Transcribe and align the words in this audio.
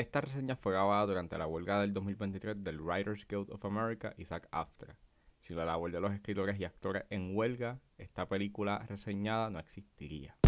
Esta 0.00 0.22
reseña 0.22 0.56
fue 0.56 0.72
grabada 0.72 1.04
durante 1.04 1.36
la 1.36 1.46
huelga 1.46 1.78
del 1.78 1.92
2023 1.92 2.64
del 2.64 2.80
Writers 2.80 3.26
Guild 3.28 3.50
of 3.50 3.62
America 3.66 4.14
y 4.16 4.24
SAG 4.24 4.48
AFTRA. 4.50 4.96
Si 5.40 5.52
la 5.52 5.66
labor 5.66 5.92
de 5.92 6.00
los 6.00 6.14
escritores 6.14 6.58
y 6.58 6.64
actores 6.64 7.04
en 7.10 7.36
huelga, 7.36 7.80
esta 7.98 8.26
película 8.26 8.78
reseñada 8.88 9.50
no 9.50 9.58
existiría. 9.58 10.38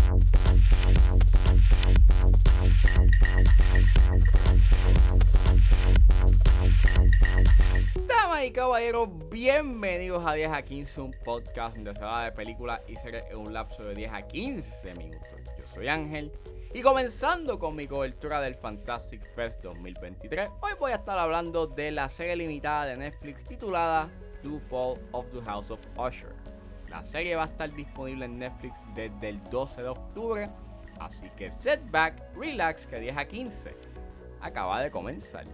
Damas 8.07 8.45
y 8.45 8.51
caballeros, 8.51 9.09
bienvenidos 9.31 10.27
a 10.27 10.35
10 10.35 10.53
a 10.53 10.61
15, 10.61 11.01
un 11.01 11.17
podcast 11.25 11.77
donde 11.77 11.95
se 11.95 12.05
de 12.05 12.33
películas 12.33 12.81
y 12.87 12.97
series 12.97 13.25
en 13.31 13.39
un 13.39 13.55
lapso 13.55 13.83
de 13.83 13.95
10 13.95 14.13
a 14.13 14.29
15 14.29 14.95
minutos. 14.95 15.31
Yo 15.59 15.67
soy 15.73 15.89
Ángel 15.89 16.31
y 16.75 16.83
comenzando 16.83 17.59
con 17.59 17.75
mi 17.75 17.87
cobertura 17.87 18.43
del 18.43 18.55
Fantastic 18.55 19.35
Fest 19.35 19.63
2023, 19.63 20.51
hoy 20.61 20.73
voy 20.79 20.93
a 20.93 20.97
estar 20.97 21.19
hablando 21.19 21.67
de 21.67 21.93
la 21.93 22.11
serie 22.11 22.37
limitada 22.37 22.85
de 22.85 22.99
Netflix 22.99 23.47
titulada 23.47 24.11
The 24.43 24.61
Fall 24.61 24.99
of 25.13 25.25
the 25.33 25.41
House 25.41 25.71
of 25.71 25.81
Usher. 25.97 26.42
La 26.93 27.03
serie 27.03 27.35
va 27.35 27.45
a 27.45 27.47
estar 27.47 27.75
disponible 27.75 28.27
en 28.27 28.39
Netflix 28.39 28.83
desde 28.95 29.31
el 29.31 29.43
12 29.45 29.81
de 29.81 29.89
octubre, 29.89 30.51
así 31.01 31.31
que 31.39 31.51
set 31.51 31.81
back, 31.91 32.23
relax, 32.37 32.87
que 32.87 33.01
10 33.01 33.17
a 33.17 33.25
15 33.25 33.75
acaba 34.43 34.83
de 34.83 34.91
comenzar. 34.91 35.47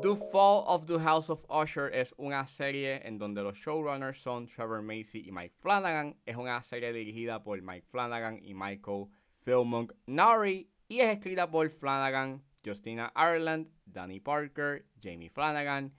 The 0.00 0.14
Fall 0.30 0.64
of 0.68 0.86
the 0.86 1.00
House 1.00 1.28
of 1.28 1.44
Usher 1.50 1.90
es 1.92 2.14
una 2.16 2.46
serie 2.46 3.00
en 3.04 3.18
donde 3.18 3.42
los 3.42 3.56
showrunners 3.56 4.22
son 4.22 4.46
Trevor 4.46 4.80
Macy 4.80 5.24
y 5.26 5.32
Mike 5.32 5.56
Flanagan. 5.58 6.14
Es 6.24 6.36
una 6.36 6.62
serie 6.62 6.92
dirigida 6.92 7.42
por 7.42 7.60
Mike 7.60 7.88
Flanagan 7.90 8.38
y 8.40 8.54
Michael 8.54 9.08
Philmonk 9.46 9.92
Nari 10.06 10.68
y 10.88 10.98
es 10.98 11.16
escrita 11.16 11.48
por 11.48 11.70
Flanagan, 11.70 12.42
Justina 12.64 13.12
Ireland, 13.14 13.68
Danny 13.84 14.18
Parker, 14.18 14.84
Jamie 15.00 15.30
Flanagan, 15.30 15.94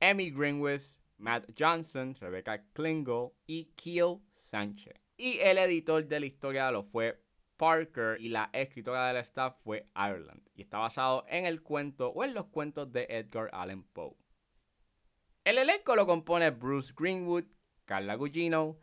Emmy 0.00 0.30
Greenwich, 0.30 0.98
Matt 1.16 1.44
Johnson, 1.56 2.16
Rebecca 2.20 2.64
Klingle 2.72 3.30
y 3.46 3.66
Keel 3.76 4.18
Sánchez. 4.32 4.94
Y 5.16 5.38
el 5.38 5.58
editor 5.58 6.08
de 6.08 6.18
la 6.18 6.26
historia 6.26 6.72
lo 6.72 6.82
fue 6.82 7.22
Parker 7.56 8.20
y 8.20 8.30
la 8.30 8.50
escritora 8.52 9.06
del 9.06 9.18
staff 9.18 9.54
fue 9.62 9.86
Ireland 9.94 10.42
y 10.56 10.62
está 10.62 10.78
basado 10.78 11.24
en 11.28 11.46
el 11.46 11.62
cuento 11.62 12.08
o 12.08 12.24
en 12.24 12.34
los 12.34 12.46
cuentos 12.46 12.90
de 12.90 13.06
Edgar 13.08 13.48
Allan 13.52 13.84
Poe. 13.84 14.16
El 15.44 15.58
elenco 15.58 15.94
lo 15.94 16.04
compone 16.04 16.50
Bruce 16.50 16.92
Greenwood, 16.96 17.44
Carla 17.84 18.16
Gugino, 18.16 18.80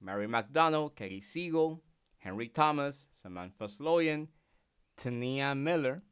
Mary 0.00 0.26
McDonald, 0.26 0.94
Kerry 0.94 1.22
Siegel, 1.22 1.80
Henry 2.18 2.48
Thomas, 2.48 3.08
Samantha 3.22 3.68
Sloyan, 3.68 4.28
Tania 4.96 5.54
Miller, 5.54 6.02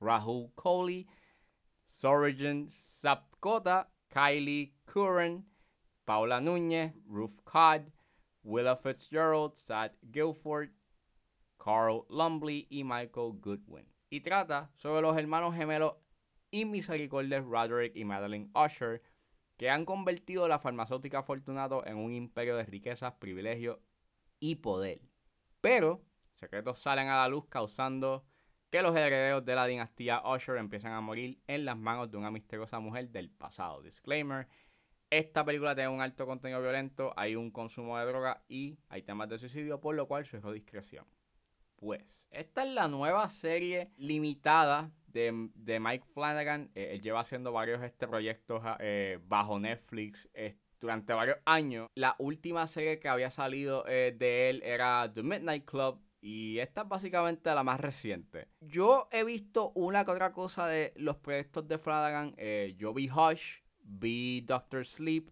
Rahul 0.00 0.52
Kohli, 0.54 1.06
Sorigen 1.88 2.68
Sapkota, 2.70 3.86
Kylie 4.12 4.72
Curran, 4.86 5.44
Paula 6.06 6.40
Núñez, 6.40 6.94
Ruth 7.06 7.44
Codd, 7.44 7.90
Willa 8.44 8.76
Fitzgerald, 8.76 9.56
Sad 9.56 9.92
Guilford, 10.10 10.70
Carl 11.58 12.06
Lumbly 12.08 12.66
y 12.70 12.84
Michael 12.84 13.32
Goodwin. 13.40 13.86
Y 14.10 14.20
trata 14.20 14.70
sobre 14.76 15.02
los 15.02 15.16
hermanos 15.18 15.54
gemelos 15.54 15.94
inmisericordios 16.50 17.44
Roderick 17.44 17.94
y 17.96 18.04
Madeline 18.04 18.50
Usher, 18.54 19.02
que 19.56 19.68
han 19.68 19.84
convertido 19.84 20.46
la 20.48 20.60
farmacéutica 20.60 21.22
Fortunato 21.22 21.84
en 21.84 21.96
un 21.96 22.14
imperio 22.14 22.56
de 22.56 22.64
riquezas, 22.64 23.14
privilegios 23.14 23.78
y 24.38 24.54
poder. 24.56 25.02
Pero 25.60 26.07
secretos 26.38 26.78
salen 26.78 27.08
a 27.08 27.16
la 27.16 27.28
luz 27.28 27.46
causando 27.48 28.24
que 28.70 28.82
los 28.82 28.96
herederos 28.96 29.44
de 29.44 29.54
la 29.54 29.66
dinastía 29.66 30.22
Usher 30.24 30.56
empiezan 30.56 30.92
a 30.92 31.00
morir 31.00 31.40
en 31.46 31.64
las 31.64 31.76
manos 31.76 32.10
de 32.10 32.16
una 32.16 32.30
misteriosa 32.30 32.80
mujer 32.80 33.10
del 33.10 33.30
pasado. 33.30 33.82
Disclaimer. 33.82 34.46
Esta 35.10 35.44
película 35.44 35.74
tiene 35.74 35.88
un 35.88 36.02
alto 36.02 36.26
contenido 36.26 36.60
violento, 36.60 37.14
hay 37.16 37.34
un 37.34 37.50
consumo 37.50 37.98
de 37.98 38.04
droga 38.04 38.42
y 38.46 38.78
hay 38.90 39.02
temas 39.02 39.28
de 39.30 39.38
suicidio, 39.38 39.80
por 39.80 39.94
lo 39.94 40.06
cual 40.06 40.26
sugiero 40.26 40.52
discreción. 40.52 41.06
Pues, 41.76 42.02
esta 42.30 42.62
es 42.64 42.74
la 42.74 42.88
nueva 42.88 43.28
serie 43.30 43.90
limitada 43.96 44.90
de, 45.06 45.32
Mike 45.80 46.04
Flanagan. 46.12 46.70
Eh, 46.74 46.90
él 46.92 47.00
lleva 47.00 47.20
haciendo 47.20 47.52
varios 47.52 47.82
este 47.82 48.06
proyectos 48.06 48.62
eh, 48.80 49.18
bajo 49.26 49.58
Netflix 49.58 50.28
eh, 50.34 50.56
durante 50.78 51.14
varios 51.14 51.38
años. 51.46 51.88
La 51.94 52.14
última 52.18 52.66
serie 52.66 52.98
que 52.98 53.08
había 53.08 53.30
salido 53.30 53.84
de 53.84 54.50
él 54.50 54.62
era 54.62 55.10
The 55.12 55.22
Midnight 55.22 55.64
Club. 55.64 56.00
Y 56.20 56.58
esta 56.58 56.82
es 56.82 56.88
básicamente 56.88 57.54
la 57.54 57.62
más 57.62 57.80
reciente. 57.80 58.48
Yo 58.60 59.08
he 59.12 59.24
visto 59.24 59.70
una 59.74 60.04
que 60.04 60.10
otra 60.10 60.32
cosa 60.32 60.66
de 60.66 60.92
los 60.96 61.16
proyectos 61.16 61.68
de 61.68 61.78
Flanagan. 61.78 62.34
yo 62.76 62.92
vi 62.92 63.08
Hush, 63.08 63.60
vi 63.80 64.40
Doctor 64.40 64.84
Sleep, 64.84 65.30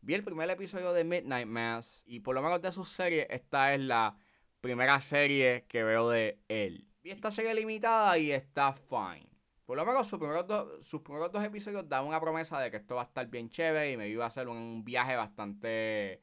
vi 0.00 0.14
el 0.14 0.24
primer 0.24 0.50
episodio 0.50 0.92
de 0.92 1.04
Midnight 1.04 1.46
Mass. 1.46 2.02
Y 2.06 2.20
por 2.20 2.34
lo 2.34 2.42
menos 2.42 2.60
de 2.60 2.72
sus 2.72 2.90
series, 2.90 3.26
esta 3.30 3.74
es 3.74 3.80
la 3.80 4.16
primera 4.60 5.00
serie 5.00 5.64
que 5.68 5.82
veo 5.82 6.10
de 6.10 6.40
él. 6.48 6.86
Vi 7.02 7.10
esta 7.10 7.30
serie 7.30 7.54
limitada 7.54 8.18
y 8.18 8.32
está 8.32 8.72
fine. 8.72 9.28
Por 9.64 9.76
lo 9.76 9.84
menos 9.84 10.08
sus 10.08 10.18
primeros, 10.18 10.46
dos, 10.46 11.44
episodios 11.44 11.86
dan 11.88 12.06
una 12.06 12.18
promesa 12.20 12.58
de 12.58 12.70
que 12.70 12.78
esto 12.78 12.94
va 12.94 13.02
a 13.02 13.04
estar 13.04 13.26
bien 13.26 13.50
chévere 13.50 13.92
y 13.92 13.96
me 13.98 14.08
iba 14.08 14.24
a 14.24 14.28
hacer 14.28 14.48
un 14.48 14.82
viaje 14.82 15.14
bastante 15.14 16.22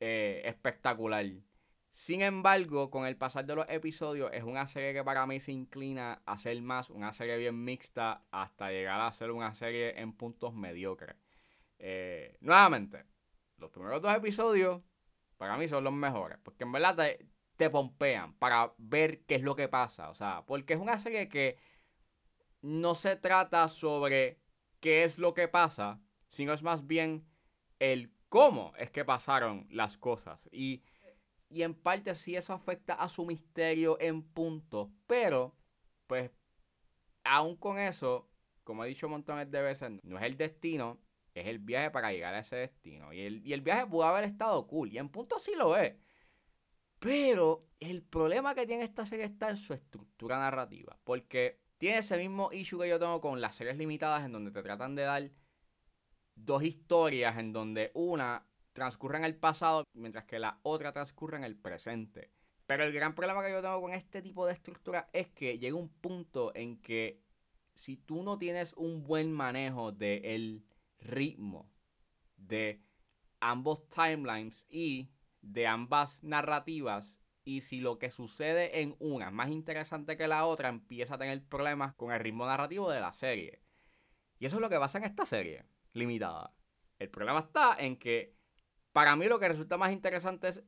eh, 0.00 0.42
espectacular. 0.44 1.24
Sin 1.94 2.22
embargo, 2.22 2.90
con 2.90 3.06
el 3.06 3.16
pasar 3.16 3.46
de 3.46 3.54
los 3.54 3.66
episodios, 3.68 4.28
es 4.32 4.42
una 4.42 4.66
serie 4.66 4.92
que 4.92 5.04
para 5.04 5.28
mí 5.28 5.38
se 5.38 5.52
inclina 5.52 6.20
a 6.26 6.36
ser 6.36 6.60
más 6.60 6.90
una 6.90 7.12
serie 7.12 7.36
bien 7.36 7.62
mixta 7.64 8.24
hasta 8.32 8.72
llegar 8.72 9.00
a 9.00 9.12
ser 9.12 9.30
una 9.30 9.54
serie 9.54 10.00
en 10.00 10.12
puntos 10.12 10.52
mediocres. 10.54 11.14
Eh, 11.78 12.36
nuevamente, 12.40 13.06
los 13.58 13.70
primeros 13.70 14.02
dos 14.02 14.12
episodios 14.12 14.82
para 15.36 15.56
mí 15.56 15.68
son 15.68 15.84
los 15.84 15.92
mejores, 15.92 16.36
porque 16.42 16.64
en 16.64 16.72
verdad 16.72 16.96
te, 16.96 17.28
te 17.56 17.70
pompean 17.70 18.34
para 18.40 18.74
ver 18.76 19.22
qué 19.24 19.36
es 19.36 19.42
lo 19.42 19.54
que 19.54 19.68
pasa. 19.68 20.10
O 20.10 20.16
sea, 20.16 20.44
porque 20.46 20.74
es 20.74 20.80
una 20.80 20.98
serie 20.98 21.28
que 21.28 21.58
no 22.60 22.96
se 22.96 23.14
trata 23.14 23.68
sobre 23.68 24.40
qué 24.80 25.04
es 25.04 25.20
lo 25.20 25.32
que 25.32 25.46
pasa, 25.46 26.00
sino 26.26 26.54
es 26.54 26.62
más 26.64 26.88
bien 26.88 27.24
el 27.78 28.12
cómo 28.28 28.72
es 28.78 28.90
que 28.90 29.04
pasaron 29.04 29.68
las 29.70 29.96
cosas. 29.96 30.48
Y, 30.50 30.82
y 31.54 31.62
en 31.62 31.74
parte 31.74 32.14
sí 32.14 32.34
eso 32.34 32.52
afecta 32.52 32.94
a 32.94 33.08
su 33.08 33.24
misterio 33.24 33.96
en 34.00 34.22
punto, 34.22 34.92
pero 35.06 35.56
pues 36.08 36.30
aún 37.22 37.56
con 37.56 37.78
eso, 37.78 38.28
como 38.64 38.84
he 38.84 38.88
dicho 38.88 39.08
montones 39.08 39.50
de 39.50 39.62
veces, 39.62 39.92
no 40.02 40.18
es 40.18 40.24
el 40.24 40.36
destino, 40.36 41.00
es 41.32 41.46
el 41.46 41.60
viaje 41.60 41.90
para 41.90 42.12
llegar 42.12 42.34
a 42.34 42.40
ese 42.40 42.56
destino. 42.56 43.12
Y 43.12 43.20
el, 43.20 43.46
y 43.46 43.52
el 43.52 43.60
viaje 43.60 43.86
pudo 43.86 44.04
haber 44.04 44.24
estado 44.24 44.66
cool, 44.66 44.92
y 44.92 44.98
en 44.98 45.08
punto 45.08 45.38
sí 45.38 45.52
lo 45.56 45.76
es. 45.76 45.94
Pero 46.98 47.68
el 47.78 48.02
problema 48.02 48.54
que 48.54 48.66
tiene 48.66 48.82
esta 48.82 49.06
serie 49.06 49.26
está 49.26 49.50
en 49.50 49.56
su 49.56 49.74
estructura 49.74 50.38
narrativa. 50.38 50.98
Porque 51.04 51.60
tiene 51.78 51.98
ese 51.98 52.16
mismo 52.16 52.50
issue 52.52 52.80
que 52.80 52.88
yo 52.88 52.98
tengo 52.98 53.20
con 53.20 53.40
las 53.40 53.56
series 53.56 53.76
limitadas 53.76 54.24
en 54.24 54.32
donde 54.32 54.50
te 54.50 54.62
tratan 54.62 54.94
de 54.94 55.02
dar 55.02 55.30
dos 56.34 56.62
historias 56.62 57.38
en 57.38 57.52
donde 57.52 57.92
una 57.94 58.46
transcurre 58.74 59.16
en 59.16 59.24
el 59.24 59.36
pasado 59.36 59.84
mientras 59.94 60.24
que 60.24 60.38
la 60.38 60.58
otra 60.62 60.92
transcurre 60.92 61.38
en 61.38 61.44
el 61.44 61.56
presente. 61.56 62.30
Pero 62.66 62.84
el 62.84 62.92
gran 62.92 63.14
problema 63.14 63.42
que 63.42 63.52
yo 63.52 63.62
tengo 63.62 63.80
con 63.80 63.92
este 63.92 64.20
tipo 64.20 64.46
de 64.46 64.52
estructura 64.52 65.08
es 65.12 65.28
que 65.28 65.58
llega 65.58 65.76
un 65.76 65.88
punto 65.88 66.52
en 66.54 66.80
que 66.80 67.22
si 67.74 67.96
tú 67.96 68.22
no 68.22 68.38
tienes 68.38 68.72
un 68.74 69.02
buen 69.02 69.32
manejo 69.32 69.92
del 69.92 70.64
ritmo 70.98 71.70
de 72.36 72.82
ambos 73.40 73.88
timelines 73.88 74.66
y 74.68 75.10
de 75.40 75.66
ambas 75.66 76.22
narrativas 76.22 77.18
y 77.44 77.60
si 77.60 77.80
lo 77.80 77.98
que 77.98 78.10
sucede 78.10 78.80
en 78.80 78.96
una 78.98 79.26
es 79.26 79.32
más 79.32 79.50
interesante 79.50 80.16
que 80.16 80.26
la 80.26 80.46
otra, 80.46 80.70
empieza 80.70 81.14
a 81.14 81.18
tener 81.18 81.44
problemas 81.44 81.94
con 81.94 82.10
el 82.10 82.20
ritmo 82.20 82.46
narrativo 82.46 82.90
de 82.90 83.00
la 83.00 83.12
serie. 83.12 83.60
Y 84.38 84.46
eso 84.46 84.56
es 84.56 84.62
lo 84.62 84.70
que 84.70 84.78
pasa 84.78 84.98
en 84.98 85.04
esta 85.04 85.26
serie, 85.26 85.66
limitada. 85.92 86.54
El 86.98 87.10
problema 87.10 87.40
está 87.40 87.76
en 87.78 87.98
que 87.98 88.34
para 88.94 89.16
mí 89.16 89.26
lo 89.26 89.40
que 89.40 89.48
resulta 89.48 89.76
más 89.76 89.92
interesante 89.92 90.48
es 90.48 90.62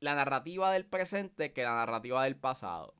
la 0.00 0.14
narrativa 0.14 0.70
del 0.70 0.84
presente 0.84 1.54
que 1.54 1.62
la 1.62 1.74
narrativa 1.74 2.22
del 2.24 2.36
pasado. 2.36 2.94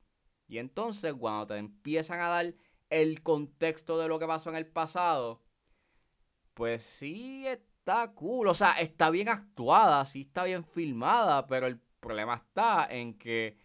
Y 0.47 0.57
entonces 0.57 1.13
cuando 1.13 1.49
te 1.49 1.59
empiezan 1.59 2.21
a 2.21 2.29
dar 2.29 2.55
el 2.89 3.23
contexto 3.23 3.99
de 3.99 4.09
lo 4.09 4.19
que 4.19 4.27
pasó 4.27 4.49
en 4.49 4.57
el 4.57 4.67
pasado, 4.67 5.43
pues 6.55 6.83
sí 6.83 7.47
está 7.47 8.15
cool. 8.15 8.49
O 8.49 8.55
sea, 8.55 8.73
está 8.81 9.11
bien 9.11 9.29
actuada, 9.29 10.07
sí 10.07 10.23
está 10.23 10.45
bien 10.45 10.65
filmada, 10.65 11.47
pero 11.47 11.67
el 11.67 11.79
problema 12.01 12.37
está 12.37 12.89
en 12.91 13.19
que 13.19 13.59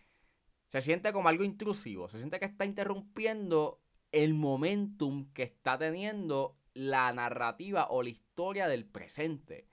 se 0.68 0.82
siente 0.82 1.14
como 1.14 1.30
algo 1.30 1.46
intrusivo. 1.46 2.10
Se 2.10 2.18
siente 2.18 2.40
que 2.40 2.46
está 2.46 2.66
interrumpiendo 2.66 3.82
el 4.12 4.34
momentum 4.34 5.32
que 5.32 5.44
está 5.44 5.78
teniendo 5.78 6.58
la 6.74 7.14
narrativa 7.14 7.88
o 7.90 8.04
la 8.04 8.10
historia 8.10 8.68
del 8.68 8.86
presente. 8.86 9.70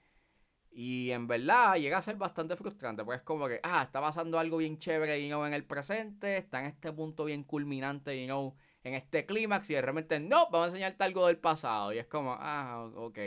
Y 0.72 1.10
en 1.10 1.26
verdad 1.26 1.76
llega 1.76 1.98
a 1.98 2.02
ser 2.02 2.16
bastante 2.16 2.56
frustrante, 2.56 3.04
porque 3.04 3.18
es 3.18 3.22
como 3.24 3.48
que, 3.48 3.60
ah, 3.62 3.82
está 3.82 4.00
pasando 4.00 4.38
algo 4.38 4.58
bien 4.58 4.78
chévere, 4.78 5.20
you 5.20 5.28
know, 5.28 5.44
en 5.44 5.52
el 5.54 5.64
presente, 5.64 6.36
está 6.36 6.60
en 6.60 6.66
este 6.66 6.92
punto 6.92 7.24
bien 7.24 7.42
culminante, 7.42 8.20
you 8.20 8.26
know, 8.26 8.56
en 8.84 8.94
este 8.94 9.26
clímax, 9.26 9.68
y 9.70 9.74
de 9.74 9.82
repente, 9.82 10.20
no, 10.20 10.48
vamos 10.50 10.66
a 10.66 10.70
enseñarte 10.70 11.04
algo 11.04 11.26
del 11.26 11.38
pasado. 11.38 11.92
Y 11.92 11.98
es 11.98 12.06
como, 12.06 12.36
ah, 12.38 12.88
ok. 12.94 13.18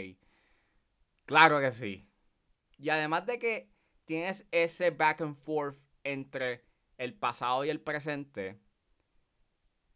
Claro 1.26 1.60
que 1.60 1.72
sí. 1.72 2.10
Y 2.78 2.90
además 2.90 3.26
de 3.26 3.40
que 3.40 3.72
tienes 4.06 4.46
ese 4.52 4.92
back 4.92 5.22
and 5.22 5.36
forth 5.36 5.78
entre 6.04 6.66
el 6.98 7.14
pasado 7.14 7.66
y 7.66 7.70
el 7.70 7.82
presente, 7.82 8.60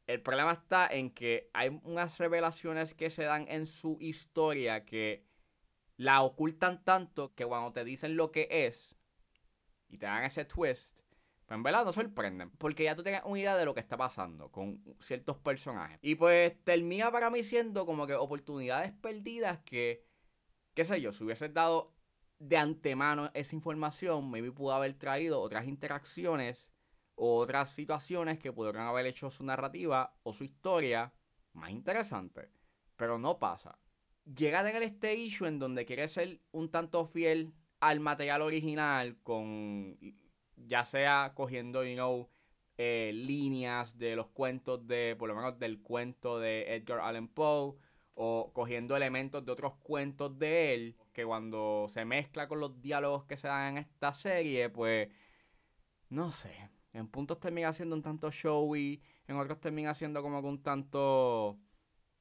el 0.05 0.21
problema 0.21 0.53
está 0.53 0.87
en 0.87 1.11
que 1.11 1.49
hay 1.53 1.69
unas 1.83 2.17
revelaciones 2.17 2.93
que 2.93 3.09
se 3.09 3.23
dan 3.23 3.45
en 3.49 3.67
su 3.67 3.97
historia 3.99 4.85
que 4.85 5.26
la 5.97 6.21
ocultan 6.21 6.83
tanto 6.83 7.33
que 7.35 7.45
cuando 7.45 7.73
te 7.73 7.83
dicen 7.83 8.15
lo 8.15 8.31
que 8.31 8.47
es 8.49 8.95
y 9.89 9.97
te 9.97 10.05
dan 10.05 10.23
ese 10.23 10.45
twist, 10.45 10.99
pues 11.45 11.57
en 11.57 11.63
verdad 11.63 11.85
no 11.85 11.93
sorprenden. 11.93 12.51
Porque 12.51 12.83
ya 12.83 12.95
tú 12.95 13.03
tienes 13.03 13.21
una 13.25 13.39
idea 13.39 13.57
de 13.57 13.65
lo 13.65 13.73
que 13.73 13.79
está 13.79 13.97
pasando 13.97 14.51
con 14.51 14.83
ciertos 14.99 15.37
personajes. 15.37 15.99
Y 16.01 16.15
pues 16.15 16.63
termina 16.63 17.11
para 17.11 17.29
mí 17.29 17.43
siendo 17.43 17.85
como 17.85 18.07
que 18.07 18.13
oportunidades 18.13 18.91
perdidas 18.93 19.59
que, 19.59 20.05
qué 20.73 20.83
sé 20.83 21.01
yo, 21.01 21.11
si 21.11 21.23
hubieses 21.23 21.53
dado 21.53 21.93
de 22.39 22.57
antemano 22.57 23.31
esa 23.33 23.55
información, 23.55 24.29
maybe 24.29 24.51
pudo 24.51 24.73
haber 24.73 24.93
traído 24.93 25.41
otras 25.41 25.67
interacciones 25.67 26.69
otras 27.17 27.71
situaciones 27.71 28.37
que 28.37 28.53
pudieran 28.53 28.85
haber 28.85 29.07
hecho 29.07 29.29
su 29.31 29.43
narrativa 29.43 30.15
o 30.23 30.33
su 30.33 30.43
historia 30.43 31.13
más 31.53 31.71
interesante. 31.71 32.51
Pero 32.95 33.17
no 33.17 33.39
pasa. 33.39 33.79
Llega 34.35 34.59
a 34.59 34.63
tener 34.63 34.83
este 34.83 35.15
issue 35.15 35.47
en 35.47 35.59
donde 35.59 35.85
quiere 35.85 36.07
ser 36.07 36.41
un 36.51 36.69
tanto 36.69 37.05
fiel 37.05 37.53
al 37.79 37.99
material 37.99 38.41
original 38.41 39.17
con 39.23 39.97
ya 40.55 40.83
sea 40.83 41.33
cogiendo, 41.35 41.83
you 41.83 41.95
know, 41.95 42.29
eh, 42.77 43.11
líneas 43.13 43.97
de 43.97 44.15
los 44.15 44.27
cuentos 44.27 44.85
de, 44.87 45.15
por 45.17 45.29
lo 45.29 45.35
menos 45.35 45.57
del 45.59 45.81
cuento 45.81 46.39
de 46.39 46.75
Edgar 46.75 46.99
Allan 46.99 47.27
Poe, 47.27 47.75
o 48.15 48.51
cogiendo 48.53 48.95
elementos 48.95 49.45
de 49.45 49.51
otros 49.51 49.75
cuentos 49.75 50.37
de 50.39 50.73
él, 50.73 50.97
que 51.13 51.25
cuando 51.25 51.87
se 51.89 52.03
mezcla 52.05 52.47
con 52.47 52.59
los 52.59 52.81
diálogos 52.81 53.25
que 53.25 53.37
se 53.37 53.47
dan 53.47 53.77
en 53.77 53.83
esta 53.83 54.13
serie, 54.13 54.69
pues, 54.69 55.09
no 56.09 56.31
sé, 56.31 56.69
en 56.93 57.07
puntos 57.07 57.39
termina 57.39 57.73
siendo 57.73 57.95
un 57.95 58.01
tanto 58.01 58.31
showy, 58.31 59.01
en 59.27 59.37
otros 59.37 59.59
termina 59.59 59.93
siendo 59.93 60.21
como 60.21 60.41
que 60.41 60.47
un 60.47 60.63
tanto 60.63 61.59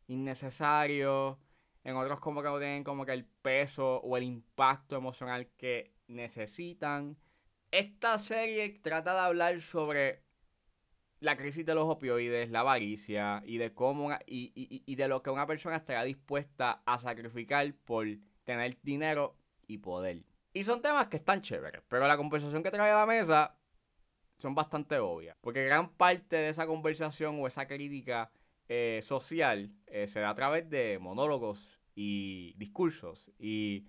innecesario, 0.06 1.38
en 1.86 1.96
otros 1.96 2.18
como 2.18 2.42
que 2.42 2.48
no 2.48 2.58
tienen 2.58 2.82
como 2.82 3.06
que 3.06 3.12
el 3.12 3.24
peso 3.24 3.98
o 3.98 4.16
el 4.16 4.24
impacto 4.24 4.96
emocional 4.96 5.46
que 5.56 5.94
necesitan. 6.08 7.16
Esta 7.70 8.18
serie 8.18 8.80
trata 8.82 9.14
de 9.14 9.20
hablar 9.20 9.60
sobre 9.60 10.24
la 11.20 11.36
crisis 11.36 11.64
de 11.64 11.76
los 11.76 11.84
opioides, 11.84 12.50
la 12.50 12.60
avaricia 12.60 13.40
y 13.46 13.58
de 13.58 13.72
cómo 13.72 14.10
y, 14.26 14.52
y 14.84 14.94
de 14.96 15.08
lo 15.08 15.22
que 15.22 15.30
una 15.30 15.46
persona 15.46 15.76
estará 15.76 16.02
dispuesta 16.02 16.82
a 16.84 16.98
sacrificar 16.98 17.72
por 17.84 18.04
tener 18.42 18.78
dinero 18.82 19.36
y 19.68 19.78
poder. 19.78 20.24
Y 20.52 20.64
son 20.64 20.82
temas 20.82 21.06
que 21.06 21.18
están 21.18 21.40
chéveres, 21.40 21.82
pero 21.88 22.08
la 22.08 22.16
conversación 22.16 22.64
que 22.64 22.72
trae 22.72 22.90
a 22.90 22.96
la 22.96 23.06
mesa 23.06 23.56
son 24.38 24.56
bastante 24.56 24.98
obvias. 24.98 25.36
Porque 25.40 25.64
gran 25.64 25.90
parte 25.90 26.34
de 26.34 26.48
esa 26.48 26.66
conversación 26.66 27.40
o 27.40 27.46
esa 27.46 27.68
crítica 27.68 28.32
eh, 28.68 29.00
social 29.02 29.72
eh, 29.86 30.06
se 30.06 30.20
da 30.20 30.30
a 30.30 30.34
través 30.34 30.68
de 30.68 30.98
monólogos 30.98 31.80
y 31.94 32.54
discursos. 32.56 33.32
Y 33.38 33.86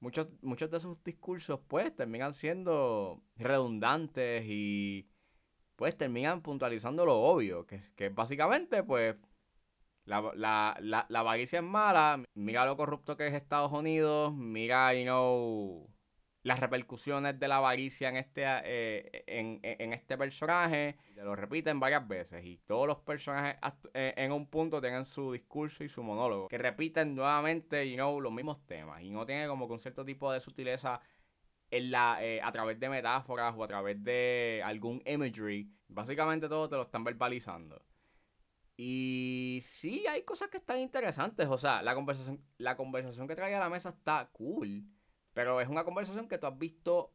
muchos, 0.00 0.28
muchos 0.42 0.70
de 0.70 0.78
esos 0.78 1.02
discursos 1.04 1.60
pues 1.66 1.94
terminan 1.94 2.34
siendo 2.34 3.22
redundantes 3.36 4.44
y 4.46 5.08
pues 5.76 5.96
terminan 5.96 6.42
puntualizando 6.42 7.04
lo 7.04 7.16
obvio. 7.16 7.66
Que, 7.66 7.80
que 7.96 8.08
básicamente 8.10 8.82
pues 8.82 9.16
la, 10.04 10.20
la, 10.34 10.76
la, 10.80 11.06
la 11.08 11.20
avaricia 11.20 11.58
es 11.58 11.64
mala. 11.64 12.22
Mira 12.34 12.66
lo 12.66 12.76
corrupto 12.76 13.16
que 13.16 13.26
es 13.26 13.34
Estados 13.34 13.72
Unidos. 13.72 14.34
Mira, 14.34 14.94
you 14.94 15.04
know 15.04 15.95
las 16.46 16.60
repercusiones 16.60 17.40
de 17.40 17.48
la 17.48 17.56
avaricia 17.56 18.08
en 18.08 18.18
este, 18.18 18.44
eh, 18.46 19.24
en, 19.26 19.92
este 19.92 20.16
personaje. 20.16 20.96
Lo 21.16 21.34
repiten 21.34 21.80
varias 21.80 22.06
veces 22.06 22.44
y 22.44 22.58
todos 22.58 22.86
los 22.86 22.98
personajes 22.98 23.56
eh, 23.94 24.14
en 24.16 24.30
un 24.30 24.46
punto 24.46 24.80
tienen 24.80 25.04
su 25.04 25.32
discurso 25.32 25.82
y 25.82 25.88
su 25.88 26.04
monólogo. 26.04 26.46
Que 26.46 26.56
repiten 26.56 27.16
nuevamente, 27.16 27.90
you 27.90 27.96
know, 27.96 28.20
los 28.20 28.32
mismos 28.32 28.64
temas. 28.64 29.02
Y 29.02 29.10
no 29.10 29.26
tiene 29.26 29.48
como 29.48 29.66
que 29.66 29.72
un 29.72 29.80
cierto 29.80 30.04
tipo 30.04 30.30
de 30.30 30.40
sutileza 30.40 31.00
en 31.68 31.90
la, 31.90 32.24
eh, 32.24 32.40
a 32.40 32.52
través 32.52 32.78
de 32.78 32.90
metáforas 32.90 33.52
o 33.56 33.64
a 33.64 33.66
través 33.66 34.04
de 34.04 34.62
algún 34.64 35.02
imagery. 35.04 35.68
Básicamente 35.88 36.48
todo 36.48 36.68
te 36.68 36.76
lo 36.76 36.82
están 36.82 37.02
verbalizando. 37.02 37.82
Y 38.76 39.62
sí, 39.64 40.06
hay 40.06 40.22
cosas 40.22 40.48
que 40.48 40.58
están 40.58 40.78
interesantes. 40.78 41.48
O 41.48 41.58
sea, 41.58 41.82
la 41.82 41.96
conversación, 41.96 42.40
la 42.58 42.76
conversación 42.76 43.26
que 43.26 43.34
trae 43.34 43.52
a 43.52 43.58
la 43.58 43.68
mesa 43.68 43.88
está 43.88 44.28
cool. 44.32 44.84
Pero 45.36 45.60
es 45.60 45.68
una 45.68 45.84
conversación 45.84 46.28
que 46.28 46.38
tú 46.38 46.46
has 46.46 46.56
visto, 46.56 47.12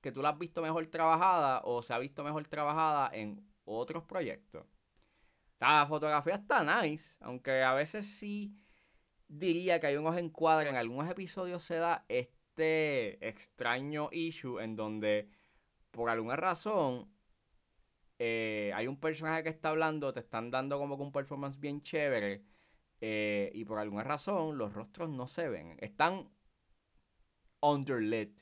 que 0.00 0.12
tú 0.12 0.22
la 0.22 0.28
has 0.28 0.38
visto 0.38 0.62
mejor 0.62 0.86
trabajada 0.86 1.60
o 1.64 1.82
se 1.82 1.92
ha 1.92 1.98
visto 1.98 2.22
mejor 2.22 2.46
trabajada 2.46 3.10
en 3.12 3.44
otros 3.64 4.04
proyectos. 4.04 4.64
La 5.58 5.84
fotografía 5.88 6.36
está 6.36 6.62
nice, 6.62 7.16
aunque 7.20 7.64
a 7.64 7.74
veces 7.74 8.06
sí 8.06 8.54
diría 9.26 9.80
que 9.80 9.88
hay 9.88 9.96
unos 9.96 10.16
encuadres. 10.16 10.70
En 10.70 10.76
algunos 10.76 11.10
episodios 11.10 11.64
se 11.64 11.74
da 11.78 12.04
este 12.06 13.18
extraño 13.28 14.08
issue 14.12 14.60
en 14.60 14.76
donde, 14.76 15.28
por 15.90 16.10
alguna 16.10 16.36
razón, 16.36 17.12
eh, 18.20 18.70
hay 18.72 18.86
un 18.86 19.00
personaje 19.00 19.42
que 19.42 19.48
está 19.48 19.70
hablando, 19.70 20.12
te 20.12 20.20
están 20.20 20.52
dando 20.52 20.78
como 20.78 20.96
que 20.96 21.02
un 21.02 21.10
performance 21.10 21.58
bien 21.58 21.82
chévere. 21.82 22.44
Eh, 23.00 23.50
y 23.52 23.64
por 23.64 23.80
alguna 23.80 24.04
razón 24.04 24.58
los 24.58 24.72
rostros 24.72 25.08
no 25.08 25.26
se 25.26 25.48
ven. 25.48 25.76
Están 25.80 26.30
underlit. 27.60 28.38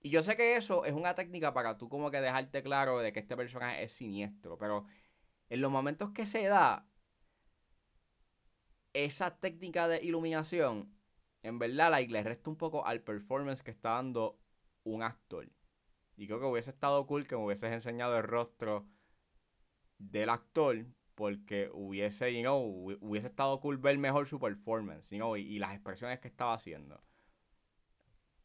Y 0.00 0.10
yo 0.10 0.22
sé 0.22 0.36
que 0.36 0.56
eso 0.56 0.84
es 0.84 0.92
una 0.92 1.14
técnica 1.14 1.52
para 1.52 1.76
tú 1.76 1.88
como 1.88 2.10
que 2.10 2.20
dejarte 2.20 2.62
claro 2.62 2.98
de 2.98 3.12
que 3.12 3.20
este 3.20 3.36
personaje 3.36 3.82
es 3.82 3.92
siniestro, 3.92 4.56
pero 4.58 4.86
en 5.48 5.60
los 5.60 5.70
momentos 5.70 6.10
que 6.12 6.26
se 6.26 6.44
da 6.44 6.86
esa 8.92 9.38
técnica 9.38 9.88
de 9.88 10.02
iluminación, 10.04 10.94
en 11.42 11.58
verdad 11.58 11.90
like, 11.90 12.12
le 12.12 12.22
resta 12.22 12.50
un 12.50 12.56
poco 12.56 12.86
al 12.86 13.02
performance 13.02 13.62
que 13.62 13.70
está 13.70 13.90
dando 13.90 14.38
un 14.84 15.02
actor. 15.02 15.48
Y 16.16 16.26
creo 16.26 16.40
que 16.40 16.46
hubiese 16.46 16.70
estado 16.70 17.06
cool 17.06 17.26
que 17.26 17.36
me 17.36 17.44
hubieses 17.44 17.72
enseñado 17.72 18.16
el 18.16 18.24
rostro 18.24 18.88
del 19.98 20.30
actor 20.30 20.86
porque 21.14 21.70
hubiese, 21.72 22.32
you 22.34 22.42
know, 22.42 22.60
hubiese 23.00 23.26
estado 23.26 23.60
cool 23.60 23.78
ver 23.78 23.98
mejor 23.98 24.26
su 24.26 24.38
performance, 24.38 25.10
you 25.10 25.16
know, 25.16 25.36
y 25.36 25.58
las 25.58 25.74
expresiones 25.74 26.20
que 26.20 26.28
estaba 26.28 26.54
haciendo. 26.54 27.02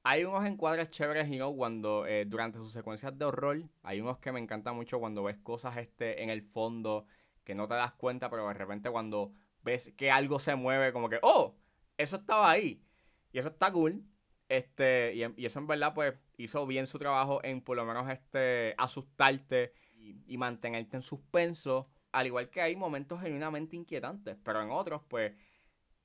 Hay 0.06 0.26
unos 0.26 0.46
encuadres 0.46 0.90
chéveres, 0.90 1.30
you 1.30 1.38
know, 1.38 1.56
cuando 1.56 2.06
eh, 2.06 2.26
durante 2.26 2.58
sus 2.58 2.74
secuencias 2.74 3.18
de 3.18 3.24
horror, 3.24 3.64
hay 3.84 4.02
unos 4.02 4.20
que 4.20 4.34
me 4.34 4.40
encantan 4.42 4.76
mucho 4.76 5.00
cuando 5.00 5.24
ves 5.24 5.38
cosas 5.38 5.78
este 5.78 6.22
en 6.22 6.30
el 6.30 6.42
fondo 6.42 7.06
que 7.46 7.56
no 7.56 7.70
te 7.70 7.76
das 7.76 7.94
cuenta, 7.94 8.30
pero 8.30 8.46
de 8.50 8.54
repente 8.54 8.90
cuando 8.90 9.34
ves 9.62 9.94
que 9.96 10.12
algo 10.12 10.40
se 10.40 10.56
mueve, 10.56 10.92
como 10.92 11.10
que, 11.10 11.20
oh, 11.22 11.56
eso 11.98 12.18
estaba 12.18 12.52
ahí. 12.52 12.84
Y 13.32 13.40
eso 13.40 13.48
está 13.50 13.72
cool. 13.72 14.04
Este, 14.50 15.14
y, 15.16 15.46
eso 15.46 15.60
en 15.60 15.68
verdad, 15.68 15.94
pues, 15.94 16.16
hizo 16.38 16.68
bien 16.68 16.86
su 16.88 17.00
trabajo 17.00 17.40
en 17.44 17.62
por 17.62 17.78
lo 17.78 17.86
menos 17.86 18.10
este 18.10 18.76
asustarte 18.78 19.74
y, 19.96 20.22
y 20.28 20.38
mantenerte 20.38 20.98
en 20.98 21.02
suspenso. 21.02 21.90
Al 22.12 22.28
igual 22.28 22.50
que 22.50 22.62
hay 22.62 22.76
momentos 22.76 23.22
genuinamente 23.22 23.78
inquietantes, 23.78 24.38
pero 24.44 24.62
en 24.62 24.70
otros, 24.70 25.02
pues, 25.08 25.34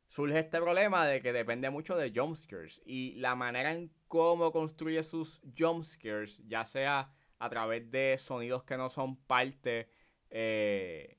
surge 0.08 0.38
este 0.38 0.60
problema 0.60 1.06
de 1.06 1.20
que 1.20 1.32
depende 1.32 1.70
mucho 1.70 1.96
de 1.96 2.12
jumpscares 2.14 2.80
y 2.84 3.14
la 3.16 3.34
manera 3.34 3.72
en 3.72 3.92
cómo 4.08 4.52
construye 4.52 5.02
sus 5.02 5.40
jumpscares, 5.56 6.42
ya 6.46 6.64
sea 6.64 7.12
a 7.38 7.48
través 7.48 7.90
de 7.90 8.16
sonidos 8.18 8.64
que 8.64 8.76
no 8.76 8.88
son 8.88 9.16
parte 9.16 9.90
eh, 10.30 11.18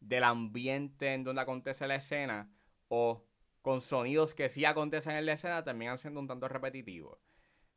del 0.00 0.24
ambiente 0.24 1.14
en 1.14 1.24
donde 1.24 1.42
acontece 1.42 1.86
la 1.86 1.96
escena 1.96 2.50
o 2.88 3.24
con 3.62 3.80
sonidos 3.80 4.34
que 4.34 4.48
sí 4.48 4.64
acontecen 4.64 5.16
en 5.16 5.26
la 5.26 5.32
escena, 5.32 5.64
terminan 5.64 5.98
siendo 5.98 6.20
un 6.20 6.28
tanto 6.28 6.48
repetitivos. 6.48 7.18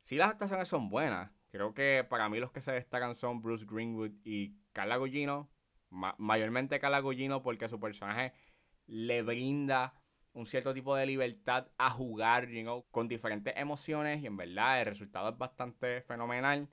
Si 0.00 0.16
las 0.16 0.30
actuaciones 0.30 0.68
son 0.68 0.88
buenas, 0.88 1.30
creo 1.50 1.74
que 1.74 2.06
para 2.08 2.28
mí 2.28 2.38
los 2.38 2.52
que 2.52 2.60
se 2.60 2.72
destacan 2.72 3.14
son 3.14 3.42
Bruce 3.42 3.66
Greenwood 3.68 4.12
y 4.24 4.56
Carla 4.72 4.96
Gugino, 4.96 5.50
mayormente 5.90 6.80
Carla 6.80 7.00
Gugino 7.00 7.42
porque 7.42 7.68
su 7.68 7.78
personaje 7.78 8.32
le 8.86 9.22
brinda 9.22 9.94
un 10.34 10.46
cierto 10.46 10.72
tipo 10.72 10.96
de 10.96 11.06
libertad 11.06 11.68
a 11.78 11.90
jugar, 11.90 12.48
you 12.48 12.62
know, 12.62 12.86
con 12.90 13.08
diferentes 13.08 13.54
emociones 13.56 14.22
y 14.22 14.26
en 14.26 14.36
verdad 14.36 14.80
el 14.80 14.86
resultado 14.86 15.30
es 15.30 15.38
bastante 15.38 16.02
fenomenal. 16.02 16.68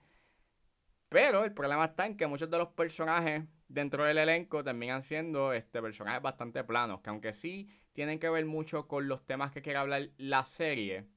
Pero 1.10 1.44
el 1.44 1.54
problema 1.54 1.86
está 1.86 2.06
en 2.06 2.18
que 2.18 2.28
muchos 2.28 2.50
de 2.50 2.58
los 2.58 2.70
personajes 2.70 3.44
dentro 3.68 4.04
del 4.06 4.18
elenco 4.20 4.64
terminan 4.64 5.02
siendo 5.02 5.54
este, 5.54 5.82
personajes 5.82 6.22
bastante 6.22 6.64
planos, 6.64 7.02
que 7.02 7.10
aunque 7.10 7.34
sí 7.34 7.70
tienen 7.94 8.20
que 8.20 8.30
ver 8.30 8.46
mucho 8.46 8.88
con 8.88 9.08
los 9.08 9.26
temas 9.26 9.52
que 9.52 9.62
quiere 9.62 9.80
hablar 9.80 10.10
la 10.18 10.44
serie. 10.44 11.08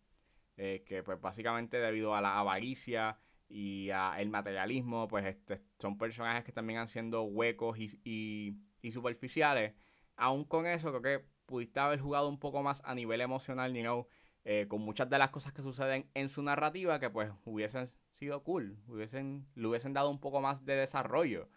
Eh, 0.56 0.84
que 0.86 1.02
pues 1.02 1.20
básicamente 1.20 1.78
debido 1.78 2.14
a 2.14 2.20
la 2.20 2.38
avaricia 2.38 3.18
y 3.48 3.90
al 3.90 4.28
materialismo, 4.28 5.08
pues 5.08 5.24
este, 5.26 5.60
son 5.78 5.98
personajes 5.98 6.44
que 6.44 6.52
también 6.52 6.78
han 6.80 6.88
siendo 6.88 7.22
huecos 7.22 7.78
y, 7.78 8.58
superficiales. 8.92 9.74
Aún 10.16 10.44
con 10.44 10.66
eso, 10.66 10.90
creo 10.90 11.02
que 11.02 11.26
pudiste 11.52 11.80
haber 11.80 12.00
jugado 12.00 12.30
un 12.30 12.38
poco 12.38 12.62
más 12.62 12.80
a 12.82 12.94
nivel 12.94 13.20
emocional, 13.20 13.74
you 13.74 13.82
know, 13.82 14.06
eh, 14.46 14.64
con 14.70 14.80
muchas 14.80 15.10
de 15.10 15.18
las 15.18 15.28
cosas 15.28 15.52
que 15.52 15.60
suceden 15.60 16.10
en 16.14 16.30
su 16.30 16.42
narrativa 16.42 16.98
que 16.98 17.10
pues 17.10 17.30
hubiesen 17.44 17.86
sido 18.14 18.42
cool, 18.42 18.78
hubiesen, 18.88 19.46
le 19.54 19.66
hubiesen 19.66 19.92
dado 19.92 20.08
un 20.08 20.18
poco 20.18 20.40
más 20.40 20.64
de 20.64 20.76
desarrollo. 20.76 21.50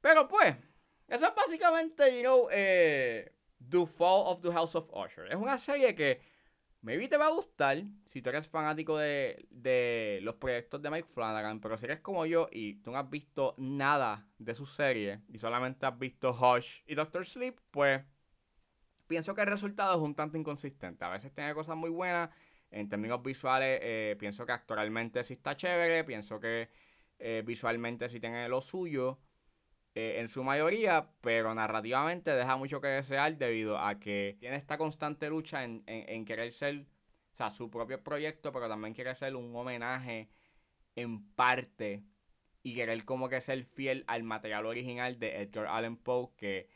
Pero 0.00 0.26
pues, 0.26 0.56
eso 1.06 1.26
es 1.26 1.34
básicamente, 1.34 2.16
you 2.16 2.22
know, 2.22 2.48
eh, 2.50 3.34
The 3.68 3.84
Fall 3.84 4.22
of 4.24 4.40
the 4.40 4.52
House 4.52 4.74
of 4.74 4.90
Usher. 4.90 5.26
Es 5.30 5.36
una 5.36 5.58
serie 5.58 5.94
que 5.94 6.22
maybe 6.80 7.08
te 7.08 7.18
va 7.18 7.26
a 7.26 7.32
gustar 7.32 7.82
si 8.06 8.22
tú 8.22 8.30
eres 8.30 8.48
fanático 8.48 8.96
de, 8.96 10.18
los 10.22 10.36
proyectos 10.36 10.80
de 10.80 10.90
Mike 10.90 11.08
Flanagan, 11.10 11.60
pero 11.60 11.76
si 11.76 11.84
eres 11.84 12.00
como 12.00 12.24
yo 12.24 12.48
y 12.50 12.76
tú 12.76 12.90
no 12.90 12.96
has 12.96 13.10
visto 13.10 13.54
nada 13.58 14.26
de 14.38 14.54
su 14.54 14.64
serie 14.64 15.20
y 15.28 15.36
solamente 15.36 15.84
has 15.84 15.98
visto 15.98 16.30
Hush 16.30 16.80
y 16.86 16.94
Doctor 16.94 17.26
Sleep, 17.26 17.60
pues 17.70 18.00
pienso 19.08 19.34
que 19.34 19.40
el 19.40 19.48
resultado 19.48 19.96
es 19.96 20.02
un 20.02 20.14
tanto 20.14 20.38
inconsistente. 20.38 21.04
A 21.04 21.08
veces 21.08 21.32
tiene 21.32 21.54
cosas 21.54 21.76
muy 21.76 21.90
buenas. 21.90 22.30
En 22.70 22.88
términos 22.88 23.22
visuales, 23.22 23.80
eh, 23.82 24.16
pienso 24.18 24.46
que 24.46 24.52
actualmente 24.52 25.24
sí 25.24 25.34
está 25.34 25.56
chévere. 25.56 26.04
Pienso 26.04 26.38
que 26.38 26.68
eh, 27.18 27.42
visualmente 27.44 28.08
sí 28.08 28.20
tiene 28.20 28.48
lo 28.48 28.60
suyo. 28.60 29.18
Eh, 29.94 30.20
en 30.20 30.28
su 30.28 30.44
mayoría, 30.44 31.10
pero 31.20 31.52
narrativamente 31.54 32.30
deja 32.32 32.56
mucho 32.56 32.80
que 32.80 32.88
desear 32.88 33.36
debido 33.36 33.78
a 33.78 33.98
que 33.98 34.36
tiene 34.38 34.56
esta 34.56 34.78
constante 34.78 35.28
lucha 35.28 35.64
en, 35.64 36.24
querer 36.24 36.52
ser, 36.52 36.86
o 37.32 37.36
sea, 37.36 37.50
su 37.50 37.68
propio 37.68 38.00
proyecto, 38.04 38.52
pero 38.52 38.68
también 38.68 38.94
quiere 38.94 39.12
ser 39.16 39.34
un 39.34 39.54
homenaje 39.56 40.28
en 40.94 41.28
parte 41.34 42.04
y 42.62 42.74
querer 42.74 43.04
como 43.04 43.28
que 43.28 43.40
ser 43.40 43.64
fiel 43.64 44.04
al 44.06 44.22
material 44.22 44.66
original 44.66 45.18
de 45.18 45.42
Edgar 45.42 45.66
Allan 45.66 45.96
Poe 45.96 46.30
que 46.36 46.68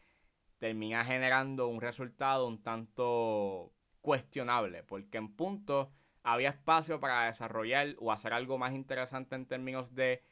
termina 0.62 1.04
generando 1.04 1.66
un 1.66 1.80
resultado 1.80 2.46
un 2.46 2.62
tanto 2.62 3.72
cuestionable, 4.00 4.84
porque 4.84 5.18
en 5.18 5.34
punto 5.34 5.90
había 6.22 6.50
espacio 6.50 7.00
para 7.00 7.26
desarrollar 7.26 7.96
o 7.98 8.12
hacer 8.12 8.32
algo 8.32 8.58
más 8.58 8.72
interesante 8.72 9.34
en 9.34 9.46
términos 9.46 9.96
de 9.96 10.22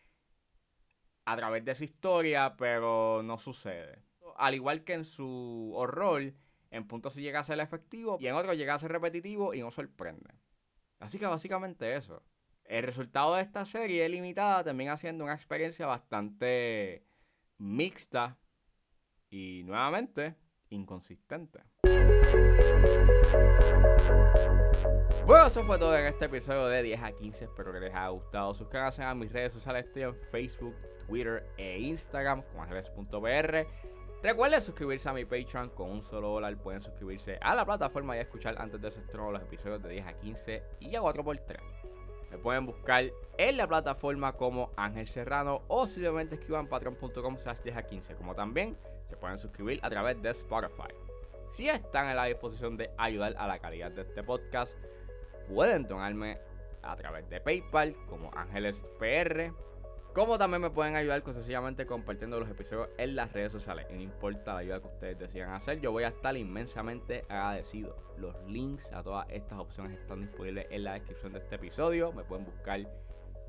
a 1.25 1.37
través 1.37 1.64
de 1.64 1.75
su 1.75 1.82
historia, 1.82 2.54
pero 2.56 3.22
no 3.25 3.38
sucede. 3.38 4.04
Al 4.37 4.54
igual 4.54 4.84
que 4.84 4.92
en 4.92 5.04
su 5.04 5.72
horror, 5.75 6.32
en 6.70 6.87
puntos 6.87 7.14
sí 7.14 7.22
llega 7.22 7.40
a 7.40 7.44
ser 7.44 7.58
efectivo 7.58 8.16
y 8.20 8.28
en 8.28 8.37
otros 8.37 8.56
llega 8.56 8.75
a 8.75 8.78
ser 8.78 8.92
repetitivo 8.92 9.52
y 9.52 9.58
no 9.62 9.72
sorprende. 9.72 10.30
Así 11.00 11.18
que 11.18 11.26
básicamente 11.26 11.96
eso. 11.96 12.22
El 12.62 12.84
resultado 12.84 13.34
de 13.34 13.42
esta 13.42 13.66
serie 13.66 14.08
limitada 14.08 14.62
termina 14.62 14.96
siendo 14.96 15.25
una 15.25 15.34
experiencia 15.34 15.87
bastante 15.87 17.04
mixta 17.58 18.38
y 19.30 19.62
nuevamente 19.64 20.37
inconsistente. 20.70 21.60
Bueno, 25.26 25.46
eso 25.46 25.64
fue 25.64 25.78
todo 25.78 25.96
en 25.96 26.06
este 26.06 26.26
episodio 26.26 26.66
de 26.66 26.82
10 26.82 27.02
a 27.02 27.12
15. 27.12 27.44
Espero 27.44 27.72
que 27.72 27.80
les 27.80 27.94
haya 27.94 28.08
gustado. 28.08 28.54
Suscríbanse 28.54 29.02
a 29.02 29.14
mis 29.14 29.32
redes 29.32 29.52
sociales. 29.52 29.87
Estoy 29.87 30.02
en 30.02 30.14
Facebook, 30.30 30.75
Twitter 31.06 31.49
e 31.56 31.78
Instagram 31.78 32.42
como 32.42 32.62
ángeles.br. 32.62 33.66
Recuerden 34.22 34.60
suscribirse 34.60 35.08
a 35.08 35.12
mi 35.12 35.25
Patreon 35.25 35.70
con 35.70 35.90
un 35.90 36.02
solo 36.02 36.28
dólar. 36.28 36.56
Pueden 36.58 36.82
suscribirse 36.82 37.38
a 37.40 37.54
la 37.54 37.64
plataforma 37.64 38.16
y 38.16 38.20
escuchar 38.20 38.60
antes 38.60 38.80
de 38.80 38.90
su 38.90 39.00
estreno 39.00 39.30
los 39.30 39.42
episodios 39.42 39.82
de 39.82 39.88
10 39.90 40.06
a 40.06 40.12
15 40.14 40.62
y 40.80 40.94
a 40.94 41.00
4x3. 41.00 41.58
Me 42.30 42.38
pueden 42.38 42.66
buscar 42.66 43.04
en 43.38 43.56
la 43.56 43.66
plataforma 43.66 44.34
como 44.34 44.70
Ángel 44.76 45.08
Serrano 45.08 45.62
o 45.68 45.87
simplemente 45.87 46.37
escriban 46.37 46.68
patreon.com 46.68 47.38
slash 47.38 47.60
10 47.60 47.76
a 47.76 47.82
15. 47.82 48.14
Como 48.14 48.34
también 48.34 48.76
se 49.10 49.16
pueden 49.16 49.38
suscribir 49.38 49.80
a 49.82 49.90
través 49.90 50.22
de 50.22 50.30
Spotify. 50.30 50.94
Si 51.50 51.68
están 51.68 52.08
en 52.08 52.16
la 52.16 52.26
disposición 52.26 52.76
de 52.76 52.90
ayudar 52.96 53.34
a 53.36 53.48
la 53.48 53.58
calidad 53.58 53.90
de 53.90 54.02
este 54.02 54.22
podcast, 54.22 54.78
pueden 55.48 55.82
donarme 55.88 56.38
a 56.82 56.94
través 56.96 57.28
de 57.28 57.40
PayPal 57.40 57.96
como 58.08 58.30
Ángeles 58.34 58.84
PR. 59.00 59.52
Como 60.14 60.38
también 60.38 60.62
me 60.62 60.70
pueden 60.70 60.96
ayudar 60.96 61.22
con 61.22 61.34
sencillamente 61.34 61.86
compartiendo 61.86 62.38
los 62.38 62.48
episodios 62.48 62.88
en 62.98 63.16
las 63.16 63.32
redes 63.32 63.52
sociales. 63.52 63.86
No 63.90 64.00
importa 64.00 64.54
la 64.54 64.60
ayuda 64.60 64.80
que 64.80 64.86
ustedes 64.86 65.18
decidan 65.18 65.52
hacer, 65.52 65.80
yo 65.80 65.92
voy 65.92 66.04
a 66.04 66.08
estar 66.08 66.36
inmensamente 66.36 67.24
agradecido. 67.28 67.96
Los 68.16 68.34
links 68.46 68.92
a 68.92 69.02
todas 69.02 69.26
estas 69.28 69.58
opciones 69.58 69.98
están 69.98 70.20
disponibles 70.20 70.66
en 70.70 70.84
la 70.84 70.94
descripción 70.94 71.32
de 71.32 71.40
este 71.40 71.56
episodio. 71.56 72.12
Me 72.12 72.24
pueden 72.24 72.44
buscar 72.44 72.80